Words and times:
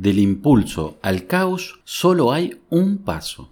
Del 0.00 0.20
impulso 0.20 0.96
al 1.02 1.26
caos 1.26 1.80
solo 1.82 2.30
hay 2.30 2.60
un 2.70 2.98
paso. 2.98 3.50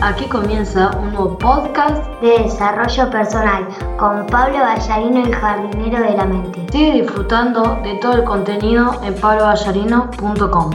Aquí 0.00 0.24
comienza 0.24 0.90
un 0.98 1.10
nuevo 1.10 1.38
podcast 1.38 2.20
de 2.20 2.42
desarrollo 2.42 3.08
personal 3.08 3.68
con 3.96 4.26
Pablo 4.26 4.58
Ballarino, 4.58 5.24
el 5.24 5.32
jardinero 5.32 6.02
de 6.02 6.16
la 6.16 6.24
mente. 6.24 6.66
Sigue 6.72 7.02
disfrutando 7.02 7.80
de 7.84 7.94
todo 8.00 8.14
el 8.14 8.24
contenido 8.24 9.00
en 9.04 9.14
pabloballarino.com. 9.14 10.70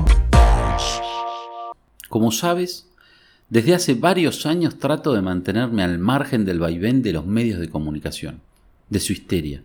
Como 2.08 2.32
sabes, 2.32 2.88
desde 3.50 3.76
hace 3.76 3.96
varios 3.96 4.46
años 4.46 4.80
trato 4.80 5.12
de 5.12 5.22
mantenerme 5.22 5.84
al 5.84 6.00
margen 6.00 6.46
del 6.46 6.62
vaivén 6.62 7.04
de 7.04 7.12
los 7.12 7.26
medios 7.26 7.60
de 7.60 7.68
comunicación, 7.68 8.40
de 8.90 9.02
su 9.02 9.12
histeria, 9.12 9.62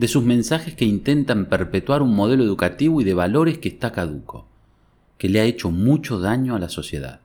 de 0.00 0.08
sus 0.08 0.24
mensajes 0.24 0.74
que 0.74 0.86
intentan 0.86 1.44
perpetuar 1.44 2.00
un 2.00 2.14
modelo 2.14 2.42
educativo 2.42 3.02
y 3.02 3.04
de 3.04 3.12
valores 3.12 3.58
que 3.58 3.68
está 3.68 3.92
caduco, 3.92 4.46
que 5.18 5.28
le 5.28 5.42
ha 5.42 5.44
hecho 5.44 5.70
mucho 5.70 6.18
daño 6.18 6.56
a 6.56 6.58
la 6.58 6.70
sociedad. 6.70 7.20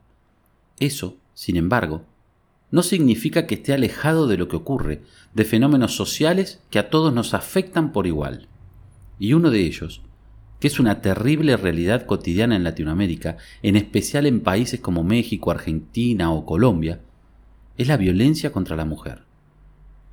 Eso, 0.78 1.16
sin 1.32 1.56
embargo, 1.56 2.02
no 2.70 2.82
significa 2.82 3.46
que 3.46 3.54
esté 3.54 3.72
alejado 3.72 4.26
de 4.26 4.36
lo 4.36 4.48
que 4.48 4.56
ocurre, 4.56 5.00
de 5.32 5.46
fenómenos 5.46 5.96
sociales 5.96 6.60
que 6.68 6.78
a 6.78 6.90
todos 6.90 7.14
nos 7.14 7.32
afectan 7.32 7.92
por 7.92 8.06
igual. 8.06 8.46
Y 9.18 9.32
uno 9.32 9.50
de 9.50 9.60
ellos, 9.60 10.02
que 10.60 10.66
es 10.66 10.78
una 10.78 11.00
terrible 11.00 11.56
realidad 11.56 12.04
cotidiana 12.04 12.56
en 12.56 12.64
Latinoamérica, 12.64 13.38
en 13.62 13.76
especial 13.76 14.26
en 14.26 14.40
países 14.40 14.80
como 14.80 15.02
México, 15.02 15.50
Argentina 15.50 16.30
o 16.30 16.44
Colombia, 16.44 17.00
es 17.78 17.88
la 17.88 17.96
violencia 17.96 18.52
contra 18.52 18.76
la 18.76 18.84
mujer 18.84 19.25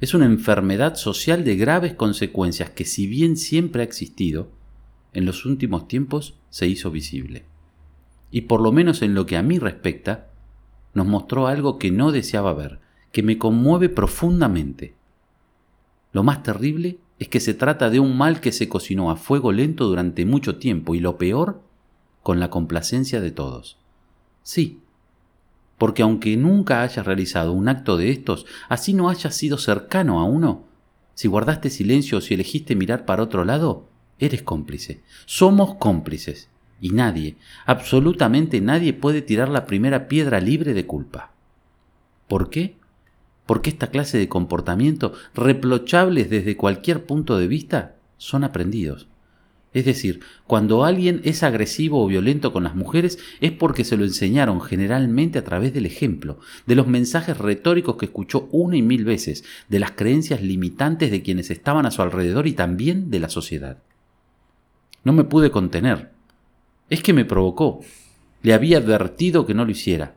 es 0.03 0.13
una 0.13 0.25
enfermedad 0.25 0.95
social 0.95 1.45
de 1.45 1.55
graves 1.55 1.93
consecuencias 1.93 2.69
que 2.69 2.83
si 2.83 3.07
bien 3.07 3.37
siempre 3.37 3.83
ha 3.83 3.85
existido, 3.85 4.49
en 5.13 5.23
los 5.23 5.45
últimos 5.45 5.87
tiempos 5.87 6.37
se 6.49 6.67
hizo 6.67 6.91
visible. 6.91 7.45
Y 8.29 8.41
por 8.41 8.59
lo 8.59 8.73
menos 8.73 9.01
en 9.01 9.13
lo 9.13 9.25
que 9.25 9.37
a 9.37 9.43
mí 9.43 9.59
respecta, 9.59 10.27
nos 10.93 11.07
mostró 11.07 11.47
algo 11.47 11.79
que 11.79 11.89
no 11.89 12.11
deseaba 12.11 12.53
ver, 12.53 12.79
que 13.13 13.23
me 13.23 13.37
conmueve 13.37 13.87
profundamente. 13.87 14.93
Lo 16.11 16.21
más 16.21 16.43
terrible 16.43 16.97
es 17.17 17.29
que 17.29 17.39
se 17.39 17.53
trata 17.53 17.89
de 17.89 18.01
un 18.01 18.17
mal 18.17 18.41
que 18.41 18.51
se 18.51 18.67
cocinó 18.67 19.09
a 19.09 19.15
fuego 19.15 19.53
lento 19.53 19.87
durante 19.87 20.25
mucho 20.25 20.57
tiempo 20.57 20.95
y 20.95 20.99
lo 20.99 21.17
peor, 21.17 21.61
con 22.23 22.41
la 22.41 22.49
complacencia 22.49 23.21
de 23.21 23.31
todos. 23.31 23.77
Sí, 24.41 24.81
porque 25.77 26.03
aunque 26.03 26.37
nunca 26.37 26.81
hayas 26.81 27.05
realizado 27.05 27.51
un 27.53 27.67
acto 27.67 27.97
de 27.97 28.11
estos, 28.11 28.45
así 28.69 28.93
no 28.93 29.09
hayas 29.09 29.35
sido 29.35 29.57
cercano 29.57 30.19
a 30.19 30.23
uno, 30.25 30.65
si 31.13 31.27
guardaste 31.27 31.69
silencio 31.69 32.17
o 32.17 32.21
si 32.21 32.33
elegiste 32.33 32.75
mirar 32.75 33.05
para 33.05 33.23
otro 33.23 33.45
lado, 33.45 33.87
eres 34.19 34.41
cómplice. 34.43 35.01
Somos 35.25 35.75
cómplices. 35.75 36.49
Y 36.81 36.89
nadie, 36.89 37.37
absolutamente 37.65 38.59
nadie 38.59 38.93
puede 38.93 39.21
tirar 39.21 39.47
la 39.47 39.65
primera 39.65 40.07
piedra 40.07 40.41
libre 40.41 40.73
de 40.73 40.85
culpa. 40.85 41.31
¿Por 42.27 42.49
qué? 42.49 42.75
Porque 43.45 43.69
esta 43.69 43.87
clase 43.87 44.17
de 44.17 44.27
comportamiento, 44.27 45.13
reprochables 45.33 46.29
desde 46.29 46.57
cualquier 46.57 47.05
punto 47.05 47.37
de 47.37 47.47
vista, 47.47 47.95
son 48.17 48.43
aprendidos. 48.43 49.07
Es 49.73 49.85
decir, 49.85 50.19
cuando 50.45 50.85
alguien 50.85 51.21
es 51.23 51.41
agresivo 51.41 52.03
o 52.03 52.07
violento 52.07 52.53
con 52.53 52.63
las 52.63 52.75
mujeres 52.75 53.17
es 53.41 53.51
porque 53.51 53.83
se 53.83 53.97
lo 53.97 54.03
enseñaron 54.03 54.61
generalmente 54.61 55.39
a 55.39 55.43
través 55.43 55.73
del 55.73 55.87
ejemplo, 55.87 56.39
de 56.67 56.75
los 56.75 56.87
mensajes 56.87 57.37
retóricos 57.37 57.97
que 57.97 58.05
escuchó 58.05 58.47
una 58.51 58.77
y 58.77 58.83
mil 58.83 59.03
veces, 59.03 59.43
de 59.69 59.79
las 59.79 59.91
creencias 59.91 60.41
limitantes 60.43 61.09
de 61.09 61.23
quienes 61.23 61.49
estaban 61.49 61.85
a 61.87 61.91
su 61.91 62.03
alrededor 62.03 62.45
y 62.45 62.53
también 62.53 63.09
de 63.09 63.19
la 63.19 63.29
sociedad. 63.29 63.79
No 65.03 65.11
me 65.11 65.23
pude 65.23 65.49
contener. 65.49 66.11
Es 66.89 67.01
que 67.01 67.13
me 67.13 67.25
provocó. 67.25 67.81
Le 68.43 68.53
había 68.53 68.77
advertido 68.77 69.45
que 69.45 69.53
no 69.53 69.65
lo 69.65 69.71
hiciera. 69.71 70.15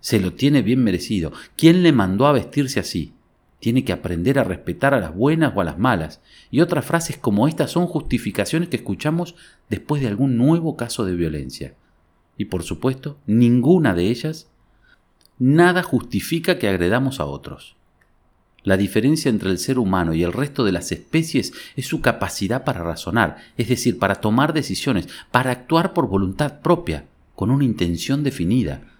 Se 0.00 0.20
lo 0.20 0.32
tiene 0.32 0.62
bien 0.62 0.82
merecido. 0.82 1.32
¿Quién 1.56 1.82
le 1.82 1.92
mandó 1.92 2.26
a 2.26 2.32
vestirse 2.32 2.80
así? 2.80 3.12
Tiene 3.62 3.84
que 3.84 3.92
aprender 3.92 4.40
a 4.40 4.44
respetar 4.44 4.92
a 4.92 4.98
las 4.98 5.14
buenas 5.14 5.52
o 5.54 5.60
a 5.60 5.64
las 5.64 5.78
malas. 5.78 6.20
Y 6.50 6.62
otras 6.62 6.84
frases 6.84 7.16
como 7.16 7.46
estas 7.46 7.70
son 7.70 7.86
justificaciones 7.86 8.68
que 8.68 8.74
escuchamos 8.74 9.36
después 9.70 10.02
de 10.02 10.08
algún 10.08 10.36
nuevo 10.36 10.76
caso 10.76 11.04
de 11.04 11.14
violencia. 11.14 11.76
Y 12.36 12.46
por 12.46 12.64
supuesto, 12.64 13.18
ninguna 13.24 13.94
de 13.94 14.08
ellas, 14.08 14.50
nada 15.38 15.84
justifica 15.84 16.58
que 16.58 16.68
agredamos 16.68 17.20
a 17.20 17.26
otros. 17.26 17.76
La 18.64 18.76
diferencia 18.76 19.28
entre 19.28 19.50
el 19.50 19.58
ser 19.58 19.78
humano 19.78 20.12
y 20.12 20.24
el 20.24 20.32
resto 20.32 20.64
de 20.64 20.72
las 20.72 20.90
especies 20.90 21.52
es 21.76 21.86
su 21.86 22.00
capacidad 22.00 22.64
para 22.64 22.82
razonar, 22.82 23.36
es 23.56 23.68
decir, 23.68 24.00
para 24.00 24.16
tomar 24.16 24.54
decisiones, 24.54 25.06
para 25.30 25.52
actuar 25.52 25.92
por 25.92 26.08
voluntad 26.08 26.62
propia, 26.62 27.06
con 27.36 27.52
una 27.52 27.62
intención 27.62 28.24
definida, 28.24 28.91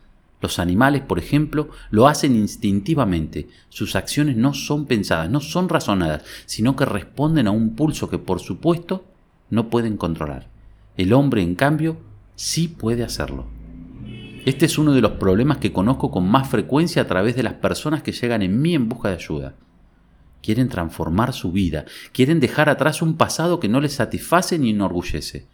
los 0.43 0.59
animales, 0.59 1.03
por 1.03 1.21
ejemplo, 1.21 1.71
lo 1.91 2.09
hacen 2.09 2.35
instintivamente. 2.35 3.49
Sus 3.69 3.95
acciones 3.95 4.37
no 4.37 4.53
son 4.53 4.87
pensadas, 4.87 5.31
no 5.31 5.41
son 5.41 5.69
razonadas, 5.69 6.25
sino 6.47 6.75
que 6.75 6.85
responden 6.85 7.47
a 7.47 7.53
un 7.53 7.77
pulso 7.77 8.11
que, 8.11 8.19
por 8.19 8.41
supuesto, 8.41 9.05
no 9.51 9.71
pueden 9.71 9.97
controlar. 9.97 10.49
El 10.97 11.13
hombre, 11.13 11.43
en 11.43 11.55
cambio, 11.55 11.97
sí 12.35 12.67
puede 12.67 13.05
hacerlo. 13.05 13.47
Este 14.45 14.67
es 14.67 14.77
uno 14.79 14.93
de 14.93 15.01
los 15.01 15.13
problemas 15.13 15.59
que 15.59 15.73
conozco 15.73 16.11
con 16.11 16.29
más 16.29 16.49
frecuencia 16.49 17.03
a 17.03 17.07
través 17.07 17.37
de 17.37 17.45
las 17.45 17.55
personas 17.55 18.03
que 18.03 18.11
llegan 18.11 18.43
en 18.43 18.61
mí 18.61 18.75
en 18.75 18.89
busca 18.89 19.11
de 19.11 19.15
ayuda. 19.15 19.55
Quieren 20.43 20.69
transformar 20.69 21.33
su 21.33 21.53
vida, 21.53 21.85
quieren 22.13 22.41
dejar 22.41 22.69
atrás 22.69 23.01
un 23.01 23.17
pasado 23.17 23.61
que 23.61 23.69
no 23.69 23.81
les 23.81 23.93
satisface 23.93 24.59
ni 24.59 24.71
enorgullece 24.71 25.47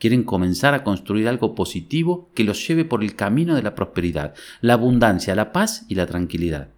Quieren 0.00 0.24
comenzar 0.24 0.72
a 0.72 0.82
construir 0.82 1.28
algo 1.28 1.54
positivo 1.54 2.30
que 2.34 2.42
los 2.42 2.66
lleve 2.66 2.86
por 2.86 3.04
el 3.04 3.14
camino 3.14 3.54
de 3.54 3.62
la 3.62 3.74
prosperidad, 3.74 4.34
la 4.62 4.72
abundancia, 4.72 5.34
la 5.34 5.52
paz 5.52 5.84
y 5.88 5.94
la 5.94 6.06
tranquilidad. 6.06 6.70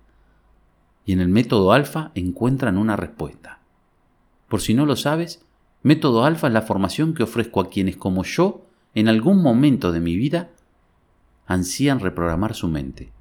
Y 1.07 1.13
en 1.13 1.21
el 1.21 1.29
método 1.29 1.73
alfa 1.73 2.11
encuentran 2.17 2.77
una 2.77 2.97
respuesta. 2.97 3.61
Por 4.49 4.61
si 4.61 4.75
no 4.75 4.87
lo 4.87 4.97
sabes, 4.97 5.47
método 5.85 6.25
alfa 6.25 6.49
es 6.49 6.53
la 6.53 6.63
formación 6.63 7.15
que 7.15 7.23
ofrezco 7.23 7.61
a 7.61 7.71
quienes 7.71 7.97
como 7.97 8.25
yo, 8.25 8.67
en 8.93 9.07
algún 9.07 9.41
momento 9.41 9.93
de 9.93 10.01
mi 10.01 10.17
vida, 10.17 10.51
ansían 11.47 12.01
reprogramar 12.01 12.55
su 12.55 12.67
mente. 12.67 13.13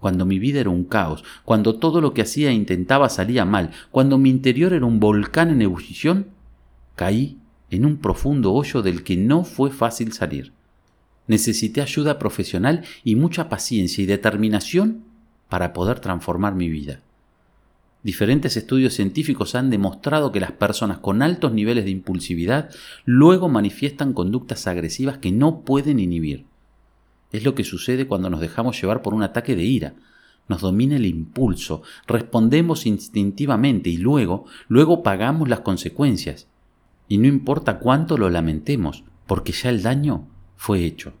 Cuando 0.00 0.26
mi 0.26 0.40
vida 0.40 0.58
era 0.58 0.70
un 0.70 0.82
caos, 0.82 1.22
cuando 1.44 1.76
todo 1.76 2.00
lo 2.00 2.12
que 2.12 2.22
hacía 2.22 2.50
e 2.50 2.54
intentaba 2.54 3.08
salía 3.08 3.44
mal, 3.44 3.70
cuando 3.92 4.18
mi 4.18 4.30
interior 4.30 4.72
era 4.72 4.84
un 4.84 4.98
volcán 4.98 5.50
en 5.50 5.62
ebullición, 5.62 6.26
caí 6.96 7.38
en 7.72 7.86
un 7.86 7.96
profundo 7.96 8.52
hoyo 8.52 8.82
del 8.82 9.02
que 9.02 9.16
no 9.16 9.44
fue 9.44 9.70
fácil 9.70 10.12
salir. 10.12 10.52
Necesité 11.26 11.80
ayuda 11.80 12.18
profesional 12.18 12.84
y 13.02 13.16
mucha 13.16 13.48
paciencia 13.48 14.04
y 14.04 14.06
determinación 14.06 15.04
para 15.48 15.72
poder 15.72 15.98
transformar 15.98 16.54
mi 16.54 16.68
vida. 16.68 17.00
Diferentes 18.02 18.58
estudios 18.58 18.92
científicos 18.92 19.54
han 19.54 19.70
demostrado 19.70 20.32
que 20.32 20.40
las 20.40 20.52
personas 20.52 20.98
con 20.98 21.22
altos 21.22 21.52
niveles 21.52 21.84
de 21.84 21.92
impulsividad 21.92 22.68
luego 23.06 23.48
manifiestan 23.48 24.12
conductas 24.12 24.66
agresivas 24.66 25.18
que 25.18 25.32
no 25.32 25.60
pueden 25.60 25.98
inhibir. 25.98 26.44
Es 27.30 27.42
lo 27.42 27.54
que 27.54 27.64
sucede 27.64 28.06
cuando 28.06 28.28
nos 28.28 28.40
dejamos 28.40 28.78
llevar 28.78 29.00
por 29.00 29.14
un 29.14 29.22
ataque 29.22 29.56
de 29.56 29.64
ira. 29.64 29.94
Nos 30.46 30.60
domina 30.60 30.96
el 30.96 31.06
impulso, 31.06 31.82
respondemos 32.06 32.84
instintivamente 32.84 33.88
y 33.88 33.96
luego, 33.96 34.44
luego 34.68 35.02
pagamos 35.02 35.48
las 35.48 35.60
consecuencias 35.60 36.48
y 37.12 37.18
no 37.18 37.26
importa 37.26 37.78
cuánto 37.78 38.16
lo 38.16 38.30
lamentemos, 38.30 39.04
porque 39.26 39.52
ya 39.52 39.68
el 39.68 39.82
daño 39.82 40.30
fue 40.56 40.86
hecho. 40.86 41.12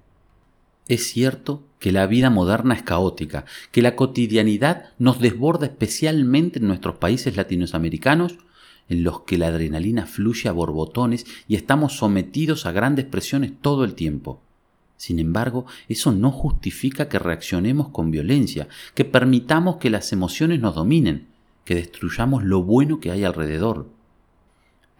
Es 0.88 1.06
cierto 1.06 1.66
que 1.80 1.92
la 1.92 2.06
vida 2.06 2.30
moderna 2.30 2.72
es 2.72 2.82
caótica, 2.82 3.44
que 3.72 3.82
la 3.82 3.94
cotidianidad 3.94 4.94
nos 4.98 5.20
desborda 5.20 5.66
especialmente 5.66 6.60
en 6.60 6.66
nuestros 6.66 6.96
países 6.96 7.36
latinoamericanos, 7.36 8.38
en 8.88 9.04
los 9.04 9.20
que 9.24 9.36
la 9.36 9.48
adrenalina 9.48 10.06
fluye 10.06 10.48
a 10.48 10.52
borbotones 10.52 11.26
y 11.46 11.56
estamos 11.56 11.98
sometidos 11.98 12.64
a 12.64 12.72
grandes 12.72 13.04
presiones 13.04 13.52
todo 13.60 13.84
el 13.84 13.94
tiempo. 13.94 14.40
Sin 14.96 15.18
embargo, 15.18 15.66
eso 15.90 16.10
no 16.10 16.30
justifica 16.30 17.10
que 17.10 17.18
reaccionemos 17.18 17.90
con 17.90 18.10
violencia, 18.10 18.66
que 18.94 19.04
permitamos 19.04 19.76
que 19.76 19.90
las 19.90 20.10
emociones 20.14 20.58
nos 20.58 20.74
dominen, 20.74 21.26
que 21.66 21.74
destruyamos 21.74 22.44
lo 22.44 22.62
bueno 22.62 22.98
que 22.98 23.10
hay 23.10 23.24
alrededor 23.24 23.90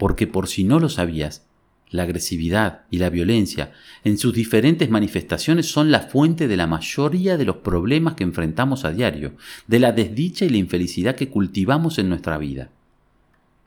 porque 0.03 0.27
por 0.27 0.49
si 0.49 0.65
no 0.65 0.81
lo 0.81 0.89
sabías, 0.89 1.47
la 1.91 2.03
agresividad 2.03 2.87
y 2.91 2.99
la 2.99 3.09
violencia 3.09 3.71
en 4.03 4.19
sus 4.19 4.35
diferentes 4.35 4.91
manifestaciones 4.91 5.71
son 5.71 5.93
la 5.93 6.01
fuente 6.01 6.49
de 6.49 6.57
la 6.57 6.67
mayoría 6.67 7.37
de 7.37 7.45
los 7.45 7.59
problemas 7.59 8.15
que 8.15 8.25
enfrentamos 8.25 8.85
a 8.85 8.91
diario, 8.91 9.35
de 9.69 9.79
la 9.79 9.93
desdicha 9.93 10.45
y 10.45 10.49
la 10.49 10.57
infelicidad 10.57 11.15
que 11.15 11.29
cultivamos 11.29 12.01
en 12.01 12.09
nuestra 12.09 12.37
vida. 12.37 12.71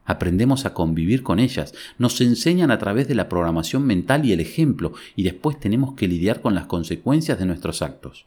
Aprendemos 0.04 0.66
a 0.66 0.74
convivir 0.74 1.24
con 1.24 1.40
ellas, 1.40 1.74
nos 1.98 2.20
enseñan 2.20 2.70
a 2.70 2.80
través 2.80 3.08
de 3.08 3.16
la 3.16 3.30
programación 3.30 3.88
mental 3.88 4.26
y 4.26 4.34
el 4.34 4.42
ejemplo, 4.42 4.92
y 5.16 5.24
después 5.24 5.58
tenemos 5.58 5.94
que 5.94 6.10
lidiar 6.10 6.42
con 6.42 6.54
las 6.54 6.66
consecuencias 6.66 7.40
de 7.40 7.46
nuestros 7.46 7.82
actos. 7.82 8.26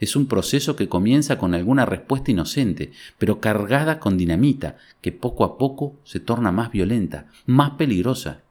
Es 0.00 0.16
un 0.16 0.26
proceso 0.26 0.76
que 0.76 0.88
comienza 0.88 1.38
con 1.38 1.54
alguna 1.54 1.86
respuesta 1.86 2.30
inocente, 2.30 2.92
pero 3.18 3.40
cargada 3.40 4.00
con 4.00 4.18
dinamita, 4.18 4.76
que 5.00 5.12
poco 5.12 5.44
a 5.44 5.56
poco 5.56 5.96
se 6.04 6.20
torna 6.20 6.52
más 6.52 6.72
violenta, 6.72 7.26
más 7.46 7.72
peligrosa. 7.72 8.42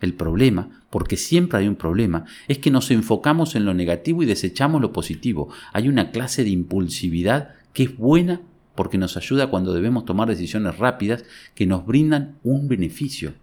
El 0.00 0.14
problema, 0.14 0.82
porque 0.88 1.16
siempre 1.16 1.58
hay 1.58 1.68
un 1.68 1.76
problema, 1.76 2.24
es 2.48 2.58
que 2.58 2.70
nos 2.70 2.90
enfocamos 2.90 3.54
en 3.54 3.66
lo 3.66 3.74
negativo 3.74 4.22
y 4.22 4.26
desechamos 4.26 4.80
lo 4.80 4.92
positivo. 4.92 5.50
Hay 5.74 5.88
una 5.88 6.10
clase 6.10 6.42
de 6.42 6.50
impulsividad 6.50 7.54
que 7.74 7.82
es 7.84 7.96
buena 7.96 8.40
porque 8.74 8.96
nos 8.96 9.18
ayuda 9.18 9.50
cuando 9.50 9.74
debemos 9.74 10.06
tomar 10.06 10.28
decisiones 10.28 10.78
rápidas 10.78 11.24
que 11.54 11.66
nos 11.66 11.84
brindan 11.84 12.38
un 12.42 12.66
beneficio. 12.66 13.34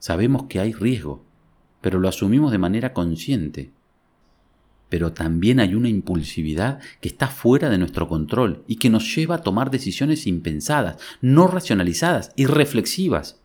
Sabemos 0.00 0.44
que 0.48 0.58
hay 0.58 0.72
riesgo, 0.72 1.24
pero 1.80 2.00
lo 2.00 2.08
asumimos 2.08 2.50
de 2.50 2.58
manera 2.58 2.92
consciente. 2.92 3.70
Pero 4.88 5.12
también 5.12 5.60
hay 5.60 5.74
una 5.74 5.88
impulsividad 5.88 6.80
que 7.00 7.08
está 7.08 7.28
fuera 7.28 7.68
de 7.68 7.78
nuestro 7.78 8.08
control 8.08 8.64
y 8.66 8.76
que 8.76 8.90
nos 8.90 9.14
lleva 9.14 9.36
a 9.36 9.42
tomar 9.42 9.70
decisiones 9.70 10.26
impensadas, 10.26 10.96
no 11.20 11.46
racionalizadas 11.46 12.32
y 12.36 12.46
reflexivas. 12.46 13.40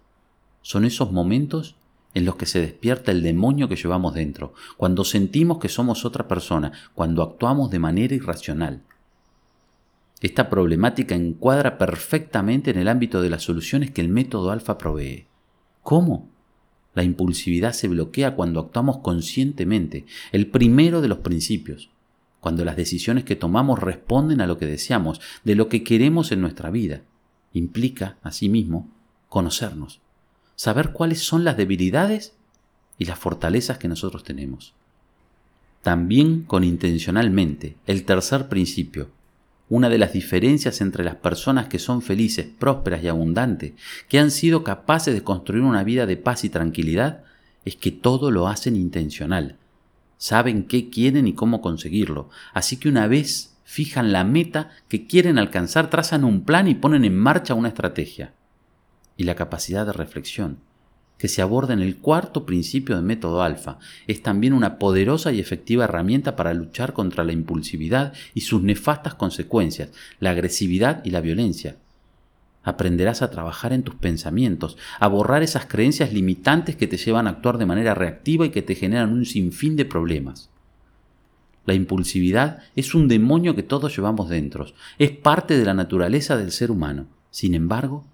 Son 0.62 0.86
esos 0.86 1.12
momentos 1.12 1.76
en 2.14 2.26
los 2.26 2.36
que 2.36 2.46
se 2.46 2.62
despierta 2.62 3.12
el 3.12 3.24
demonio 3.24 3.68
que 3.68 3.76
llevamos 3.76 4.14
dentro, 4.14 4.54
cuando 4.78 5.04
sentimos 5.04 5.58
que 5.58 5.70
somos 5.70 6.06
otra 6.06 6.28
persona, 6.28 6.72
cuando 6.94 7.24
actuamos 7.24 7.72
de 7.72 7.80
manera 7.80 8.14
irracional. 8.14 8.82
Esta 10.22 10.50
problemática 10.50 11.16
encuadra 11.16 11.78
perfectamente 11.78 12.72
en 12.72 12.78
el 12.78 12.88
ámbito 12.88 13.22
de 13.22 13.30
las 13.30 13.44
soluciones 13.44 13.92
que 13.92 14.00
el 14.00 14.08
método 14.08 14.52
alfa 14.52 14.78
provee. 14.78 15.26
¿Cómo? 15.82 16.30
La 16.94 17.04
impulsividad 17.04 17.74
se 17.74 17.88
bloquea 17.88 18.36
cuando 18.36 18.60
actuamos 18.60 19.00
conscientemente, 19.00 20.06
el 20.32 20.48
primero 20.48 21.02
de 21.02 21.08
los 21.08 21.20
principios, 21.20 21.90
cuando 22.40 22.66
las 22.66 22.76
decisiones 22.76 23.24
que 23.24 23.36
tomamos 23.36 23.80
responden 23.80 24.42
a 24.42 24.48
lo 24.48 24.58
que 24.58 24.66
deseamos, 24.66 25.22
de 25.44 25.56
lo 25.56 25.70
que 25.70 25.84
queremos 25.84 26.32
en 26.32 26.42
nuestra 26.42 26.70
vida. 26.70 27.02
Implica, 27.54 28.18
asimismo, 28.22 28.90
conocernos, 29.30 30.02
saber 30.56 30.92
cuáles 30.92 31.22
son 31.22 31.44
las 31.44 31.58
debilidades 31.58 32.34
y 33.00 33.06
las 33.06 33.18
fortalezas 33.18 33.78
que 33.78 33.88
nosotros 33.88 34.24
tenemos. 34.24 34.74
También 35.82 36.44
con 36.44 36.64
intencionalmente, 36.64 37.76
el 37.88 38.06
tercer 38.06 38.48
principio, 38.50 39.10
una 39.70 39.90
de 39.90 39.98
las 39.98 40.14
diferencias 40.14 40.82
entre 40.82 41.04
las 41.04 41.16
personas 41.16 41.68
que 41.68 41.80
son 41.80 42.02
felices, 42.02 42.48
prósperas 42.60 43.04
y 43.04 43.08
abundantes, 43.08 43.74
que 44.10 44.20
han 44.20 44.32
sido 44.32 44.64
capaces 44.64 45.14
de 45.14 45.24
construir 45.24 45.64
una 45.64 45.84
vida 45.84 46.06
de 46.06 46.18
paz 46.18 46.44
y 46.44 46.50
tranquilidad, 46.50 47.24
es 47.66 47.76
que 47.76 47.92
todo 47.92 48.30
lo 48.30 48.48
hacen 48.48 48.76
intencional. 48.76 49.58
Saben 50.18 50.64
qué 50.64 50.90
quieren 50.90 51.28
y 51.28 51.34
cómo 51.34 51.62
conseguirlo. 51.62 52.30
Así 52.54 52.78
que 52.78 52.90
una 52.90 53.08
vez 53.08 53.58
fijan 53.64 54.12
la 54.12 54.24
meta 54.24 54.70
que 54.90 55.08
quieren 55.08 55.40
alcanzar, 55.40 55.90
trazan 55.90 56.24
un 56.24 56.44
plan 56.44 56.68
y 56.68 56.76
ponen 56.76 57.06
en 57.06 57.18
marcha 57.18 57.54
una 57.54 57.70
estrategia. 57.70 58.34
Y 59.18 59.24
la 59.24 59.36
capacidad 59.36 59.86
de 59.86 59.94
reflexión 59.94 60.60
que 61.18 61.28
se 61.28 61.42
aborda 61.42 61.74
en 61.74 61.82
el 61.82 61.98
cuarto 61.98 62.46
principio 62.46 62.96
del 62.96 63.06
método 63.06 63.44
alfa. 63.44 63.80
Es 64.08 64.22
también 64.22 64.54
una 64.54 64.78
poderosa 64.78 65.32
y 65.32 65.40
efectiva 65.40 65.86
herramienta 65.86 66.36
para 66.36 66.54
luchar 66.54 66.94
contra 66.94 67.24
la 67.24 67.32
impulsividad 67.32 68.14
y 68.34 68.42
sus 68.42 68.62
nefastas 68.62 69.16
consecuencias, 69.16 69.90
la 70.20 70.32
agresividad 70.32 71.04
y 71.06 71.12
la 71.12 71.22
violencia. 71.22 71.78
Aprenderás 72.64 73.22
a 73.22 73.30
trabajar 73.30 73.74
en 73.74 73.84
tus 73.84 73.96
pensamientos, 73.96 74.78
a 75.00 75.08
borrar 75.08 75.44
esas 75.44 75.66
creencias 75.66 76.14
limitantes 76.14 76.76
que 76.76 76.88
te 76.88 76.98
llevan 76.98 77.28
a 77.28 77.32
actuar 77.32 77.58
de 77.58 77.66
manera 77.66 77.94
reactiva 77.94 78.46
y 78.46 78.52
que 78.52 78.62
te 78.62 78.76
generan 78.76 79.12
un 79.12 79.26
sinfín 79.26 79.76
de 79.76 79.86
problemas. 79.86 80.50
La 81.66 81.74
impulsividad 81.74 82.60
es 82.76 82.94
un 82.94 83.08
demonio 83.08 83.56
que 83.56 83.64
todos 83.64 83.96
llevamos 83.96 84.30
dentro, 84.30 84.66
es 85.00 85.12
parte 85.12 85.58
de 85.58 85.66
la 85.66 85.74
naturaleza 85.74 86.38
del 86.38 86.52
ser 86.52 86.72
humano. 86.72 87.08
Sin 87.32 87.56
embargo, 87.56 88.06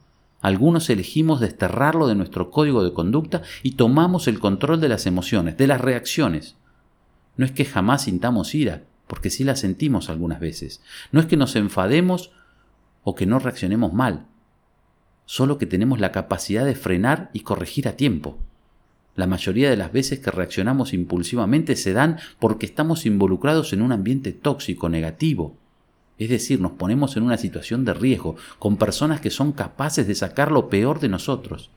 algunos 0.41 0.89
elegimos 0.89 1.39
desterrarlo 1.39 2.07
de 2.07 2.15
nuestro 2.15 2.49
código 2.49 2.83
de 2.83 2.93
conducta 2.93 3.41
y 3.61 3.71
tomamos 3.71 4.27
el 4.27 4.39
control 4.39 4.79
de 4.79 4.89
las 4.89 5.05
emociones, 5.05 5.57
de 5.57 5.67
las 5.67 5.81
reacciones. 5.81 6.55
No 7.35 7.45
es 7.45 7.51
que 7.51 7.65
jamás 7.65 8.03
sintamos 8.03 8.55
ira, 8.55 8.83
porque 9.07 9.29
sí 9.29 9.43
la 9.43 9.55
sentimos 9.55 10.09
algunas 10.09 10.39
veces. 10.39 10.81
No 11.11 11.19
es 11.19 11.25
que 11.25 11.37
nos 11.37 11.55
enfademos 11.55 12.31
o 13.03 13.15
que 13.15 13.25
no 13.25 13.39
reaccionemos 13.39 13.93
mal, 13.93 14.27
solo 15.25 15.57
que 15.57 15.65
tenemos 15.65 15.99
la 15.99 16.11
capacidad 16.11 16.65
de 16.65 16.75
frenar 16.75 17.29
y 17.33 17.41
corregir 17.41 17.87
a 17.87 17.97
tiempo. 17.97 18.37
La 19.15 19.27
mayoría 19.27 19.69
de 19.69 19.77
las 19.77 19.91
veces 19.91 20.19
que 20.19 20.31
reaccionamos 20.31 20.93
impulsivamente 20.93 21.75
se 21.75 21.91
dan 21.91 22.19
porque 22.39 22.65
estamos 22.65 23.05
involucrados 23.05 23.73
en 23.73 23.81
un 23.81 23.91
ambiente 23.91 24.31
tóxico, 24.31 24.87
negativo, 24.87 25.57
es 26.19 26.29
decir, 26.29 26.59
nos 26.59 26.73
ponemos 26.73 27.17
en 27.17 27.23
una 27.23 27.37
situación 27.37 27.85
de 27.85 27.93
riesgo 27.93 28.35
con 28.59 28.77
personas 28.77 29.21
que 29.21 29.29
son 29.29 29.53
capaces 29.53 30.05
de 30.05 30.15
sacar 30.15 30.51
lo 30.51 30.69
peor 30.69 30.99
de 30.99 31.09
nosotros. 31.09 31.71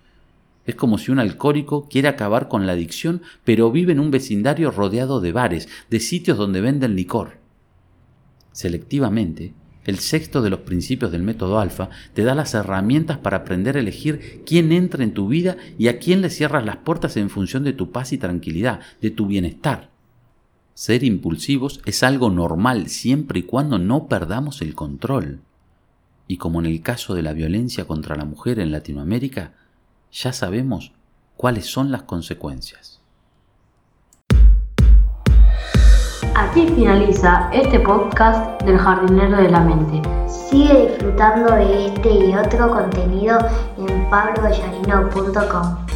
Es 0.66 0.74
como 0.74 0.98
si 0.98 1.10
un 1.10 1.18
alcohólico 1.18 1.88
quiere 1.88 2.08
acabar 2.08 2.48
con 2.48 2.66
la 2.66 2.72
adicción, 2.72 3.22
pero 3.44 3.70
vive 3.70 3.92
en 3.92 4.00
un 4.00 4.10
vecindario 4.10 4.70
rodeado 4.70 5.20
de 5.20 5.32
bares, 5.32 5.68
de 5.90 6.00
sitios 6.00 6.38
donde 6.38 6.60
venden 6.60 6.94
licor. 6.94 7.38
Selectivamente, 8.52 9.54
el 9.84 9.98
sexto 9.98 10.42
de 10.42 10.50
los 10.50 10.60
principios 10.60 11.10
del 11.10 11.22
método 11.22 11.58
alfa 11.58 11.90
te 12.14 12.22
da 12.22 12.34
las 12.34 12.54
herramientas 12.54 13.18
para 13.18 13.38
aprender 13.38 13.76
a 13.76 13.80
elegir 13.80 14.42
quién 14.46 14.70
entra 14.70 15.02
en 15.02 15.14
tu 15.14 15.26
vida 15.26 15.56
y 15.78 15.88
a 15.88 15.98
quién 15.98 16.20
le 16.20 16.30
cierras 16.30 16.64
las 16.64 16.76
puertas 16.78 17.16
en 17.16 17.30
función 17.30 17.64
de 17.64 17.72
tu 17.72 17.90
paz 17.90 18.12
y 18.12 18.18
tranquilidad, 18.18 18.80
de 19.00 19.10
tu 19.10 19.26
bienestar. 19.26 19.91
Ser 20.74 21.04
impulsivos 21.04 21.80
es 21.84 22.02
algo 22.02 22.30
normal 22.30 22.88
siempre 22.88 23.40
y 23.40 23.42
cuando 23.42 23.78
no 23.78 24.06
perdamos 24.06 24.62
el 24.62 24.74
control. 24.74 25.40
Y 26.26 26.38
como 26.38 26.60
en 26.60 26.66
el 26.66 26.80
caso 26.80 27.14
de 27.14 27.22
la 27.22 27.34
violencia 27.34 27.84
contra 27.84 28.16
la 28.16 28.24
mujer 28.24 28.58
en 28.58 28.72
Latinoamérica, 28.72 29.52
ya 30.10 30.32
sabemos 30.32 30.92
cuáles 31.36 31.66
son 31.66 31.92
las 31.92 32.04
consecuencias. 32.04 33.00
Aquí 36.34 36.66
finaliza 36.74 37.50
este 37.52 37.78
podcast 37.80 38.62
del 38.62 38.78
jardinero 38.78 39.36
de 39.36 39.50
la 39.50 39.60
mente. 39.60 40.00
Sigue 40.26 40.88
disfrutando 40.88 41.54
de 41.54 41.88
este 41.88 42.10
y 42.10 42.34
otro 42.34 42.70
contenido 42.70 43.38
en 43.76 44.08
pablovallarino.com. 44.08 45.91